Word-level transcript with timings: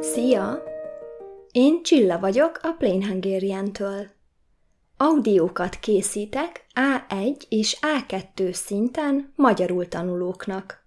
Szia! 0.00 0.62
Én 1.50 1.82
Csilla 1.82 2.18
vagyok 2.18 2.58
a 2.62 2.74
Plain 2.78 3.06
Hungarian-től. 3.06 4.06
Audiókat 4.96 5.74
készítek 5.74 6.66
A1 6.74 7.42
és 7.48 7.78
A2 7.80 8.52
szinten 8.52 9.32
magyarul 9.36 9.88
tanulóknak. 9.88 10.86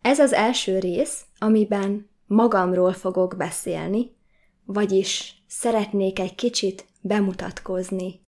Ez 0.00 0.18
az 0.18 0.32
első 0.32 0.78
rész, 0.78 1.24
amiben 1.38 2.10
magamról 2.26 2.92
fogok 2.92 3.36
beszélni, 3.36 4.16
vagyis 4.64 5.42
szeretnék 5.46 6.18
egy 6.18 6.34
kicsit 6.34 6.86
bemutatkozni. 7.00 8.20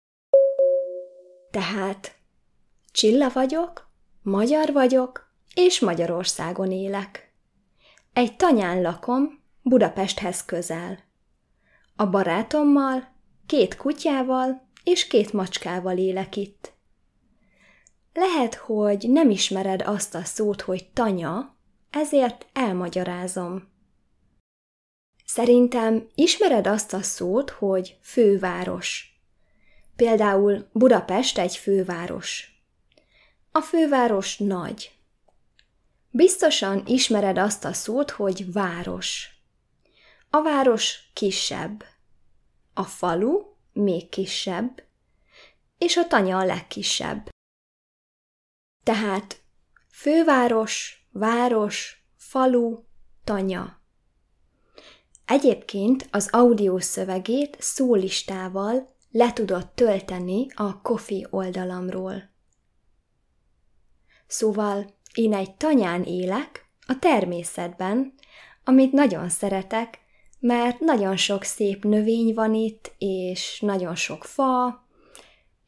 Tehát 1.51 2.15
Csilla 2.91 3.29
vagyok, 3.29 3.84
magyar 4.25 4.71
vagyok, 4.71 5.33
és 5.53 5.79
Magyarországon 5.79 6.71
élek. 6.71 7.33
Egy 8.13 8.35
tanyán 8.35 8.81
lakom, 8.81 9.39
Budapesthez 9.61 10.45
közel. 10.45 10.99
A 11.95 12.05
barátommal, 12.05 13.15
két 13.45 13.75
kutyával 13.75 14.67
és 14.83 15.07
két 15.07 15.33
macskával 15.33 15.97
élek 15.97 16.35
itt. 16.35 16.73
Lehet, 18.13 18.55
hogy 18.55 19.09
nem 19.09 19.29
ismered 19.29 19.81
azt 19.81 20.15
a 20.15 20.23
szót, 20.23 20.61
hogy 20.61 20.89
tanya, 20.93 21.55
ezért 21.89 22.45
elmagyarázom. 22.53 23.67
Szerintem 25.25 26.07
ismered 26.15 26.67
azt 26.67 26.93
a 26.93 27.01
szót, 27.01 27.49
hogy 27.49 27.97
főváros. 28.01 29.19
Például 29.95 30.69
Budapest 30.71 31.37
egy 31.37 31.55
főváros. 31.55 32.54
A 33.55 33.61
főváros 33.61 34.37
nagy. 34.37 34.91
Biztosan 36.09 36.83
ismered 36.85 37.37
azt 37.37 37.65
a 37.65 37.73
szót, 37.73 38.11
hogy 38.11 38.51
város. 38.51 39.29
A 40.29 40.41
város 40.41 41.09
kisebb, 41.13 41.83
a 42.73 42.83
falu 42.83 43.43
még 43.73 44.09
kisebb, 44.09 44.83
és 45.77 45.97
a 45.97 46.07
tanya 46.07 46.37
a 46.37 46.45
legkisebb. 46.45 47.29
Tehát 48.83 49.41
főváros, 49.91 51.05
város, 51.11 52.05
falu, 52.17 52.83
tanya. 53.23 53.81
Egyébként 55.25 56.07
az 56.11 56.29
audio 56.31 56.79
szövegét 56.79 57.57
szólistával 57.59 58.95
le 59.11 59.33
tudod 59.33 59.71
tölteni 59.71 60.47
a 60.53 60.81
Kofi 60.81 61.27
oldalamról. 61.29 62.34
Szóval 64.27 64.93
én 65.13 65.33
egy 65.33 65.55
tanyán 65.55 66.03
élek, 66.03 66.65
a 66.87 66.99
természetben, 66.99 68.13
amit 68.63 68.91
nagyon 68.91 69.29
szeretek, 69.29 69.99
mert 70.39 70.79
nagyon 70.79 71.17
sok 71.17 71.43
szép 71.43 71.83
növény 71.83 72.33
van 72.33 72.53
itt, 72.53 72.93
és 72.97 73.59
nagyon 73.59 73.95
sok 73.95 74.23
fa, 74.23 74.83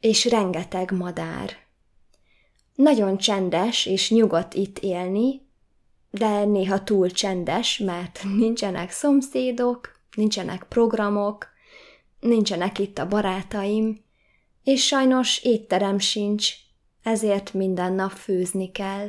és 0.00 0.24
rengeteg 0.24 0.90
madár. 0.90 1.56
Nagyon 2.74 3.16
csendes 3.16 3.86
és 3.86 4.10
nyugodt 4.10 4.54
itt 4.54 4.78
élni, 4.78 5.46
de 6.10 6.44
néha 6.44 6.84
túl 6.84 7.10
csendes, 7.10 7.78
mert 7.78 8.20
nincsenek 8.36 8.90
szomszédok, 8.90 10.00
nincsenek 10.16 10.66
programok, 10.68 11.46
nincsenek 12.20 12.78
itt 12.78 12.98
a 12.98 13.08
barátaim, 13.08 14.04
és 14.64 14.86
sajnos 14.86 15.42
étterem 15.44 15.98
sincs, 15.98 16.54
ezért 17.02 17.52
minden 17.52 17.92
nap 17.92 18.10
főzni 18.10 18.70
kell. 18.70 19.08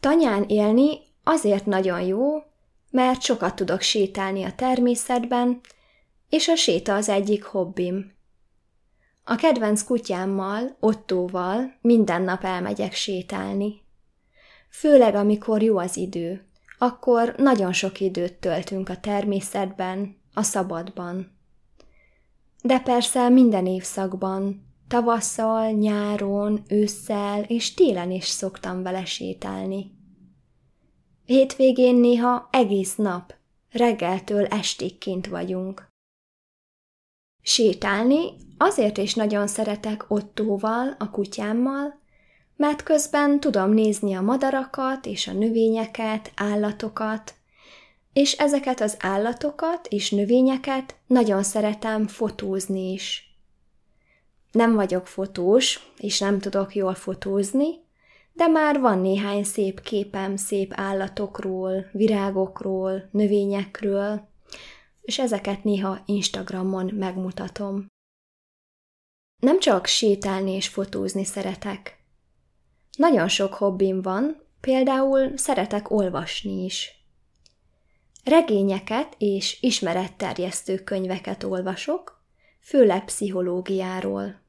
Tanyán 0.00 0.44
élni 0.48 0.98
azért 1.24 1.66
nagyon 1.66 2.00
jó, 2.00 2.42
mert 2.90 3.22
sokat 3.22 3.54
tudok 3.54 3.80
sétálni 3.80 4.44
a 4.44 4.54
természetben, 4.54 5.60
és 6.28 6.48
a 6.48 6.54
séta 6.54 6.94
az 6.94 7.08
egyik 7.08 7.44
hobbim. 7.44 8.12
A 9.24 9.34
kedvenc 9.34 9.82
kutyámmal, 9.82 10.76
Ottóval 10.80 11.74
minden 11.80 12.22
nap 12.22 12.44
elmegyek 12.44 12.92
sétálni. 12.92 13.82
Főleg, 14.70 15.14
amikor 15.14 15.62
jó 15.62 15.78
az 15.78 15.96
idő, 15.96 16.44
akkor 16.78 17.34
nagyon 17.36 17.72
sok 17.72 18.00
időt 18.00 18.34
töltünk 18.34 18.88
a 18.88 19.00
természetben, 19.00 20.16
a 20.34 20.42
szabadban. 20.42 21.38
De 22.62 22.80
persze 22.80 23.28
minden 23.28 23.66
évszakban, 23.66 24.69
tavasszal, 24.90 25.70
nyáron, 25.70 26.62
ősszel 26.68 27.42
és 27.42 27.74
télen 27.74 28.10
is 28.10 28.24
szoktam 28.24 28.82
vele 28.82 29.04
sétálni. 29.04 29.90
Hétvégén 31.24 31.94
néha 31.94 32.48
egész 32.52 32.94
nap, 32.94 33.34
reggeltől 33.70 34.46
estig 34.46 34.98
kint 34.98 35.26
vagyunk. 35.26 35.88
Sétálni 37.42 38.18
azért 38.58 38.98
is 38.98 39.14
nagyon 39.14 39.46
szeretek 39.46 40.04
Ottóval, 40.08 40.96
a 40.98 41.10
kutyámmal, 41.10 42.00
mert 42.56 42.82
közben 42.82 43.40
tudom 43.40 43.70
nézni 43.70 44.14
a 44.14 44.20
madarakat 44.20 45.06
és 45.06 45.26
a 45.26 45.32
növényeket, 45.32 46.32
állatokat, 46.36 47.34
és 48.12 48.32
ezeket 48.32 48.80
az 48.80 48.96
állatokat 48.98 49.86
és 49.86 50.10
növényeket 50.10 50.96
nagyon 51.06 51.42
szeretem 51.42 52.06
fotózni 52.06 52.92
is. 52.92 53.29
Nem 54.50 54.74
vagyok 54.74 55.06
fotós, 55.06 55.90
és 55.96 56.18
nem 56.18 56.38
tudok 56.38 56.74
jól 56.74 56.94
fotózni, 56.94 57.88
de 58.32 58.46
már 58.46 58.80
van 58.80 58.98
néhány 58.98 59.44
szép 59.44 59.80
képem 59.80 60.36
szép 60.36 60.72
állatokról, 60.76 61.86
virágokról, 61.92 63.08
növényekről, 63.10 64.28
és 65.00 65.18
ezeket 65.18 65.64
néha 65.64 66.02
Instagramon 66.06 66.94
megmutatom. 66.94 67.86
Nem 69.38 69.58
csak 69.58 69.86
sétálni 69.86 70.50
és 70.50 70.68
fotózni 70.68 71.24
szeretek. 71.24 71.98
Nagyon 72.96 73.28
sok 73.28 73.54
hobbim 73.54 74.02
van, 74.02 74.42
például 74.60 75.36
szeretek 75.36 75.90
olvasni 75.90 76.64
is. 76.64 77.04
Regényeket 78.24 79.14
és 79.18 79.62
ismeretterjesztő 79.62 80.78
könyveket 80.78 81.42
olvasok, 81.42 82.19
főleg 82.60 83.04
pszichológiáról. 83.04 84.40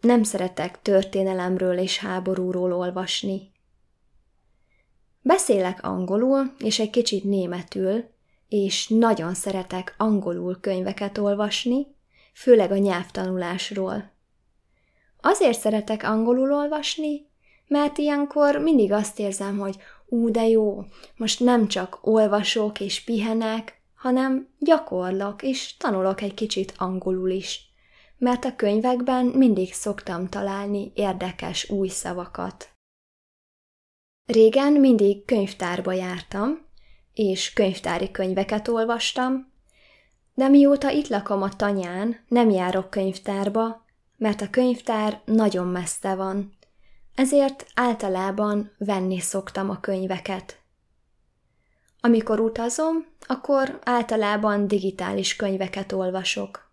Nem 0.00 0.22
szeretek 0.22 0.82
történelemről 0.82 1.78
és 1.78 1.98
háborúról 1.98 2.72
olvasni. 2.72 3.52
Beszélek 5.22 5.82
angolul 5.82 6.54
és 6.58 6.78
egy 6.78 6.90
kicsit 6.90 7.24
németül, 7.24 8.04
és 8.48 8.88
nagyon 8.88 9.34
szeretek 9.34 9.94
angolul 9.98 10.60
könyveket 10.60 11.18
olvasni, 11.18 11.86
főleg 12.34 12.70
a 12.70 12.76
nyelvtanulásról. 12.76 14.12
Azért 15.20 15.58
szeretek 15.58 16.02
angolul 16.02 16.52
olvasni, 16.52 17.26
mert 17.68 17.98
ilyenkor 17.98 18.56
mindig 18.56 18.92
azt 18.92 19.18
érzem, 19.18 19.58
hogy 19.58 19.76
ú, 20.06 20.30
de 20.30 20.48
jó, 20.48 20.84
most 21.16 21.40
nem 21.40 21.68
csak 21.68 21.98
olvasok 22.00 22.80
és 22.80 23.04
pihenek, 23.04 23.82
hanem 24.04 24.48
gyakorlok 24.58 25.42
és 25.42 25.76
tanulok 25.76 26.20
egy 26.20 26.34
kicsit 26.34 26.74
angolul 26.76 27.30
is 27.30 27.74
mert 28.24 28.44
a 28.44 28.56
könyvekben 28.56 29.26
mindig 29.26 29.72
szoktam 29.72 30.28
találni 30.28 30.92
érdekes 30.94 31.70
új 31.70 31.88
szavakat. 31.88 32.68
Régen 34.26 34.72
mindig 34.72 35.24
könyvtárba 35.24 35.92
jártam, 35.92 36.66
és 37.12 37.52
könyvtári 37.52 38.10
könyveket 38.10 38.68
olvastam, 38.68 39.52
de 40.34 40.48
mióta 40.48 40.90
itt 40.90 41.08
lakom 41.08 41.42
a 41.42 41.56
tanyán, 41.56 42.24
nem 42.28 42.50
járok 42.50 42.90
könyvtárba, 42.90 43.84
mert 44.16 44.40
a 44.40 44.50
könyvtár 44.50 45.20
nagyon 45.24 45.66
messze 45.66 46.14
van, 46.14 46.56
ezért 47.14 47.66
általában 47.74 48.74
venni 48.78 49.20
szoktam 49.20 49.70
a 49.70 49.80
könyveket. 49.80 50.58
Amikor 52.00 52.40
utazom, 52.40 53.06
akkor 53.26 53.78
általában 53.84 54.66
digitális 54.66 55.36
könyveket 55.36 55.92
olvasok. 55.92 56.72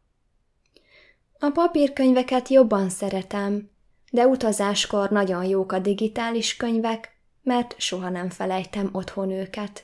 A 1.39 1.50
papírkönyveket 1.50 2.48
jobban 2.48 2.89
szeretem, 2.89 3.69
de 4.12 4.27
utazáskor 4.27 5.09
nagyon 5.09 5.44
jók 5.44 5.71
a 5.71 5.80
digitális 5.80 6.56
könyvek, 6.56 7.19
mert 7.44 7.75
soha 7.77 8.09
nem 8.09 8.30
felejtem 8.30 8.89
otthon 8.92 9.30
őket. 9.30 9.83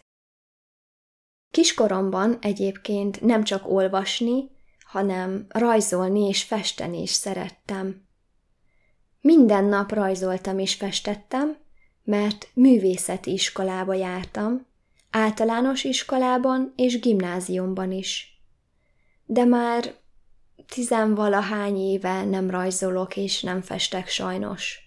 Kiskoromban 1.52 2.38
egyébként 2.42 3.22
nem 3.22 3.44
csak 3.44 3.70
olvasni, 3.70 4.50
hanem 4.86 5.46
rajzolni 5.50 6.28
és 6.28 6.44
festeni 6.44 7.02
is 7.02 7.12
szerettem. 7.12 8.06
Minden 9.22 9.64
nap 9.64 9.92
rajzoltam 9.92 10.60
és 10.60 10.76
festettem, 10.76 11.58
mert 12.04 12.48
művészeti 12.54 13.32
iskolába 13.32 13.94
jártam, 13.94 14.66
általános 15.12 15.84
iskolában 15.84 16.74
és 16.76 17.00
gimnáziumban 17.00 17.92
is. 17.92 18.42
De 19.26 19.46
már 19.46 19.94
tizenvalahány 20.68 21.78
éve 21.78 22.24
nem 22.24 22.50
rajzolok 22.50 23.18
és 23.18 23.42
nem 23.42 23.62
festek 23.62 24.08
sajnos. 24.08 24.86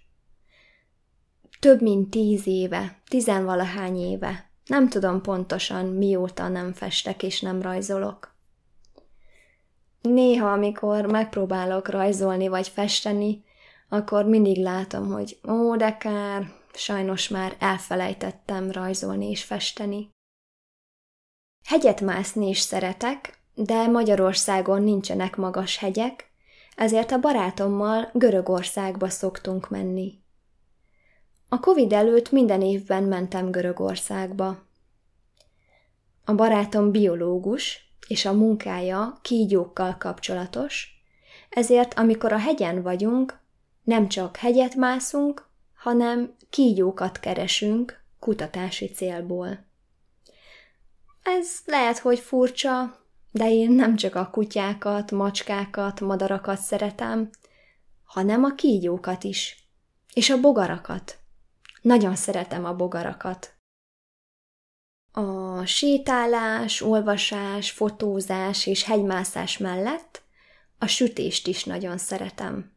több 1.60 1.82
mint 1.82 2.10
tíz 2.10 2.46
éve, 2.46 3.00
tizenvalahány 3.08 3.96
éve. 3.96 4.50
Nem 4.66 4.88
tudom 4.88 5.22
pontosan, 5.22 5.86
mióta 5.86 6.48
nem 6.48 6.72
festek 6.72 7.22
és 7.22 7.40
nem 7.40 7.62
rajzolok. 7.62 8.34
Néha, 10.00 10.52
amikor 10.52 11.06
megpróbálok 11.06 11.88
rajzolni 11.88 12.48
vagy 12.48 12.68
festeni, 12.68 13.44
akkor 13.88 14.24
mindig 14.24 14.62
látom, 14.62 15.12
hogy 15.12 15.38
ó, 15.48 15.76
de 15.76 15.96
kár, 15.96 16.59
sajnos 16.74 17.28
már 17.28 17.56
elfelejtettem 17.58 18.70
rajzolni 18.70 19.30
és 19.30 19.44
festeni. 19.44 20.10
Hegyet 21.64 22.00
mászni 22.00 22.48
is 22.48 22.58
szeretek, 22.58 23.38
de 23.54 23.86
Magyarországon 23.86 24.82
nincsenek 24.82 25.36
magas 25.36 25.76
hegyek, 25.76 26.30
ezért 26.76 27.10
a 27.10 27.20
barátommal 27.20 28.10
Görögországba 28.12 29.08
szoktunk 29.08 29.70
menni. 29.70 30.18
A 31.48 31.60
Covid 31.60 31.92
előtt 31.92 32.30
minden 32.30 32.62
évben 32.62 33.02
mentem 33.02 33.50
Görögországba. 33.50 34.68
A 36.24 36.34
barátom 36.34 36.90
biológus, 36.90 37.94
és 38.08 38.24
a 38.24 38.32
munkája 38.32 39.18
kígyókkal 39.22 39.96
kapcsolatos, 39.98 40.88
ezért 41.50 41.94
amikor 41.94 42.32
a 42.32 42.38
hegyen 42.38 42.82
vagyunk, 42.82 43.38
nem 43.82 44.08
csak 44.08 44.36
hegyet 44.36 44.74
mászunk, 44.74 45.48
hanem 45.74 46.34
kígyókat 46.50 47.20
keresünk 47.20 48.04
kutatási 48.18 48.86
célból. 48.86 49.68
Ez 51.22 51.48
lehet, 51.64 51.98
hogy 51.98 52.18
furcsa, 52.18 53.04
de 53.30 53.50
én 53.50 53.70
nem 53.70 53.96
csak 53.96 54.14
a 54.14 54.30
kutyákat, 54.30 55.10
macskákat, 55.10 56.00
madarakat 56.00 56.58
szeretem, 56.58 57.30
hanem 58.04 58.44
a 58.44 58.54
kígyókat 58.54 59.24
is, 59.24 59.68
és 60.14 60.30
a 60.30 60.40
bogarakat. 60.40 61.18
Nagyon 61.82 62.16
szeretem 62.16 62.64
a 62.64 62.74
bogarakat. 62.74 63.54
A 65.12 65.64
sétálás, 65.64 66.80
olvasás, 66.80 67.70
fotózás 67.70 68.66
és 68.66 68.84
hegymászás 68.84 69.58
mellett 69.58 70.22
a 70.78 70.86
sütést 70.86 71.46
is 71.46 71.64
nagyon 71.64 71.98
szeretem. 71.98 72.72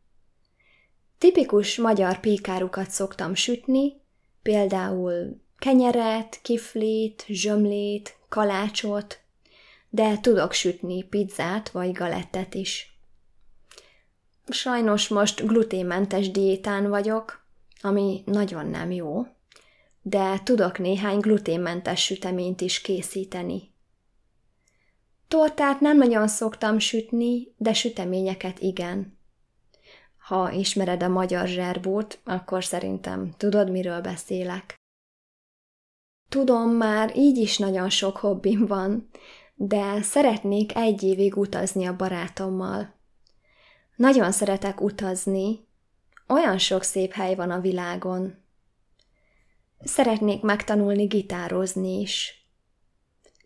Tipikus 1.24 1.78
magyar 1.78 2.20
pékárukat 2.20 2.90
szoktam 2.90 3.36
sütni, 3.36 3.94
például 4.42 5.42
kenyeret, 5.58 6.40
kiflét, 6.42 7.26
zsömlét, 7.28 8.16
kalácsot, 8.30 9.20
de 9.90 10.18
tudok 10.20 10.52
sütni 10.52 11.04
pizzát 11.04 11.70
vagy 11.70 11.92
galettet 11.92 12.54
is. 12.54 12.98
Sajnos 14.50 15.08
most 15.08 15.46
gluténmentes 15.46 16.32
diétán 16.32 16.90
vagyok, 16.90 17.46
ami 17.82 18.24
nagyon 18.26 18.66
nem 18.66 18.92
jó, 18.92 19.26
de 20.02 20.40
tudok 20.44 20.80
néhány 20.80 21.20
gluténmentes 21.20 22.04
süteményt 22.04 22.62
is 22.62 22.82
készíteni. 22.82 23.72
Tortát 25.28 25.80
nem 25.80 25.98
nagyon 25.98 26.28
szoktam 26.28 26.80
sütni, 26.80 27.54
de 27.58 27.74
süteményeket 27.74 28.60
igen. 28.60 29.13
Ha 30.24 30.52
ismered 30.52 31.04
a 31.04 31.08
magyar 31.08 31.48
zserbót, 31.48 32.20
akkor 32.24 32.64
szerintem 32.64 33.34
tudod, 33.38 33.72
miről 33.72 34.02
beszélek. 34.02 34.76
Tudom, 36.30 36.70
már 36.70 37.18
így 37.18 37.38
is 37.38 37.58
nagyon 37.58 37.90
sok 37.90 38.18
hobbim 38.18 38.66
van, 38.66 39.10
de 39.56 40.02
szeretnék 40.02 40.76
egy 40.76 41.04
évig 41.04 41.38
utazni 41.38 41.86
a 41.86 41.96
barátommal. 41.96 42.94
Nagyon 43.96 44.32
szeretek 44.32 44.82
utazni, 44.82 45.68
olyan 46.28 46.58
sok 46.58 46.84
szép 46.84 47.12
hely 47.12 47.36
van 47.36 47.52
a 47.52 47.60
világon. 47.60 48.44
Szeretnék 49.80 50.42
megtanulni 50.42 51.06
gitározni 51.06 52.00
is. 52.00 52.46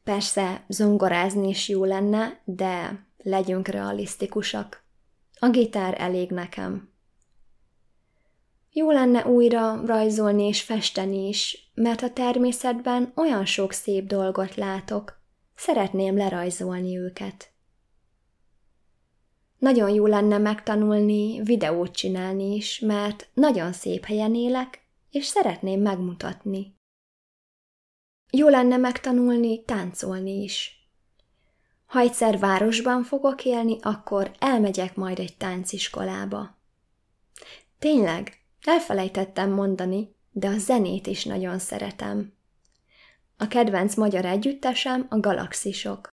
Persze, 0.03 0.65
zongorázni 0.67 1.47
is 1.47 1.69
jó 1.69 1.83
lenne, 1.83 2.41
de 2.45 3.05
legyünk 3.17 3.67
realisztikusak. 3.67 4.86
A 5.39 5.49
gitár 5.49 6.01
elég 6.01 6.29
nekem. 6.29 6.89
Jó 8.71 8.91
lenne 8.91 9.25
újra 9.25 9.85
rajzolni 9.85 10.43
és 10.43 10.61
festeni 10.61 11.27
is, 11.27 11.71
mert 11.73 12.01
a 12.01 12.13
természetben 12.13 13.11
olyan 13.15 13.45
sok 13.45 13.71
szép 13.71 14.07
dolgot 14.07 14.55
látok, 14.55 15.21
szeretném 15.55 16.17
lerajzolni 16.17 16.97
őket. 16.97 17.51
Nagyon 19.57 19.89
jó 19.89 20.05
lenne 20.05 20.37
megtanulni 20.37 21.41
videót 21.43 21.91
csinálni 21.91 22.55
is, 22.55 22.79
mert 22.79 23.29
nagyon 23.33 23.73
szép 23.73 24.05
helyen 24.05 24.35
élek, 24.35 24.81
és 25.09 25.25
szeretném 25.25 25.81
megmutatni. 25.81 26.75
Jó 28.31 28.47
lenne 28.47 28.77
megtanulni 28.77 29.63
táncolni 29.63 30.43
is. 30.43 30.76
Ha 31.87 31.99
egyszer 31.99 32.39
városban 32.39 33.03
fogok 33.03 33.45
élni, 33.45 33.77
akkor 33.81 34.31
elmegyek 34.39 34.95
majd 34.95 35.19
egy 35.19 35.37
tánciskolába. 35.37 36.57
Tényleg, 37.79 38.41
elfelejtettem 38.61 39.51
mondani, 39.51 40.15
de 40.31 40.47
a 40.47 40.57
zenét 40.57 41.07
is 41.07 41.25
nagyon 41.25 41.59
szeretem. 41.59 42.33
A 43.37 43.47
kedvenc 43.47 43.95
magyar 43.95 44.25
együttesem 44.25 45.05
a 45.09 45.19
Galaxisok. 45.19 46.09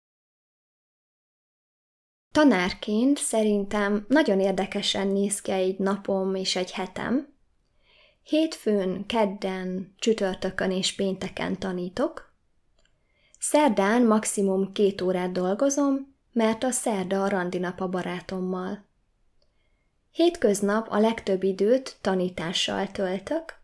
Tanárként 2.33 3.17
szerintem 3.17 4.05
nagyon 4.07 4.39
érdekesen 4.39 5.07
néz 5.07 5.41
ki 5.41 5.51
egy 5.51 5.77
napom 5.77 6.35
és 6.35 6.55
egy 6.55 6.71
hetem. 6.71 7.33
Hétfőn, 8.23 9.05
kedden, 9.05 9.93
csütörtökön 9.97 10.71
és 10.71 10.95
pénteken 10.95 11.59
tanítok. 11.59 12.28
Szerdán 13.39 14.05
maximum 14.05 14.71
két 14.71 15.01
órát 15.01 15.31
dolgozom, 15.31 16.15
mert 16.33 16.63
a 16.63 16.71
szerda 16.71 17.23
a 17.23 17.29
randinap 17.29 17.81
a 17.81 17.87
barátommal. 17.87 18.85
Hétköznap 20.11 20.87
a 20.89 20.99
legtöbb 20.99 21.43
időt 21.43 21.97
tanítással 22.01 22.91
töltök, 22.91 23.57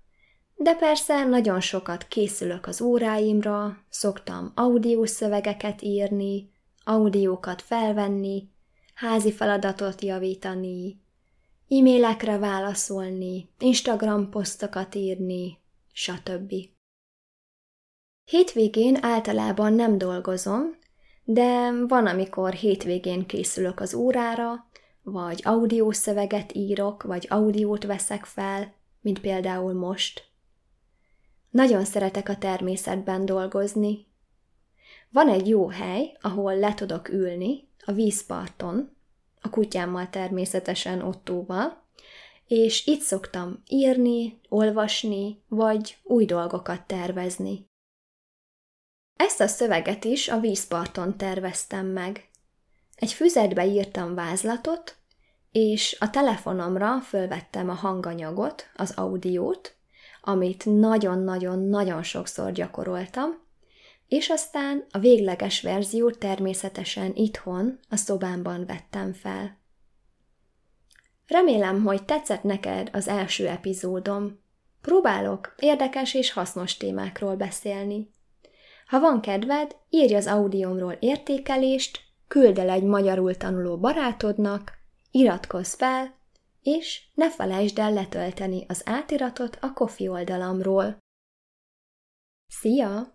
de 0.55 0.75
persze 0.75 1.23
nagyon 1.23 1.59
sokat 1.59 2.07
készülök 2.07 2.67
az 2.67 2.81
óráimra, 2.81 3.77
szoktam 3.89 4.51
audiószövegeket 4.55 5.81
írni, 5.81 6.49
audiókat 6.83 7.61
felvenni, 7.61 8.49
házi 8.93 9.31
feladatot 9.31 10.01
javítani, 10.01 11.01
e-mailekre 11.69 12.37
válaszolni, 12.37 13.49
Instagram 13.59 14.29
posztokat 14.29 14.95
írni, 14.95 15.57
stb. 15.93 16.53
Hétvégén 18.25 19.03
általában 19.03 19.73
nem 19.73 19.97
dolgozom, 19.97 20.77
de 21.23 21.71
van, 21.87 22.07
amikor 22.07 22.53
hétvégén 22.53 23.25
készülök 23.25 23.79
az 23.79 23.93
órára, 23.93 24.69
vagy 25.03 25.41
audiószöveget 25.43 26.55
írok, 26.55 27.03
vagy 27.03 27.27
audiót 27.29 27.83
veszek 27.83 28.25
fel, 28.25 28.73
mint 29.01 29.19
például 29.19 29.73
most. 29.73 30.23
Nagyon 31.49 31.85
szeretek 31.85 32.29
a 32.29 32.37
természetben 32.37 33.25
dolgozni. 33.25 34.07
Van 35.09 35.29
egy 35.29 35.47
jó 35.47 35.67
hely, 35.67 36.17
ahol 36.21 36.55
le 36.57 36.73
tudok 36.73 37.09
ülni, 37.09 37.67
a 37.85 37.91
vízparton, 37.91 38.95
a 39.41 39.49
kutyámmal 39.49 40.09
természetesen 40.09 41.01
Ottóval, 41.01 41.83
és 42.47 42.87
itt 42.87 43.01
szoktam 43.01 43.63
írni, 43.67 44.39
olvasni, 44.49 45.41
vagy 45.47 45.97
új 46.03 46.25
dolgokat 46.25 46.87
tervezni. 46.87 47.73
Ezt 49.15 49.41
a 49.41 49.47
szöveget 49.47 50.03
is 50.03 50.27
a 50.27 50.39
vízparton 50.39 51.17
terveztem 51.17 51.85
meg. 51.85 52.29
Egy 52.95 53.11
füzetbe 53.11 53.65
írtam 53.65 54.15
vázlatot, 54.15 54.95
és 55.51 55.97
a 55.99 56.09
telefonomra 56.09 56.99
fölvettem 56.99 57.69
a 57.69 57.73
hanganyagot, 57.73 58.69
az 58.75 58.91
audiót, 58.95 59.75
amit 60.21 60.65
nagyon-nagyon-nagyon 60.65 62.03
sokszor 62.03 62.51
gyakoroltam, 62.51 63.43
és 64.07 64.29
aztán 64.29 64.85
a 64.91 64.99
végleges 64.99 65.61
verziót 65.61 66.17
természetesen 66.17 67.11
itthon, 67.15 67.79
a 67.89 67.95
szobámban 67.95 68.65
vettem 68.65 69.13
fel. 69.13 69.57
Remélem, 71.27 71.83
hogy 71.83 72.05
tetszett 72.05 72.43
neked 72.43 72.89
az 72.93 73.07
első 73.07 73.47
epizódom. 73.47 74.39
Próbálok 74.81 75.55
érdekes 75.59 76.13
és 76.13 76.31
hasznos 76.31 76.77
témákról 76.77 77.35
beszélni. 77.35 78.13
Ha 78.85 78.99
van 78.99 79.21
kedved, 79.21 79.75
írj 79.89 80.15
az 80.15 80.27
audiómról 80.27 80.93
értékelést, 80.93 81.99
küld 82.27 82.57
el 82.57 82.69
egy 82.69 82.83
magyarul 82.83 83.35
tanuló 83.35 83.77
barátodnak, 83.77 84.71
iratkozz 85.11 85.73
fel, 85.73 86.15
és 86.61 87.03
ne 87.13 87.31
felejtsd 87.31 87.79
el 87.79 87.93
letölteni 87.93 88.65
az 88.67 88.81
átiratot 88.85 89.57
a 89.61 89.73
Kofi 89.73 90.07
oldalamról. 90.07 90.97
Szia! 92.47 93.14